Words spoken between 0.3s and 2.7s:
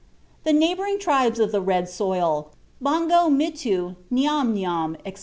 The neighboring tribes of the red soil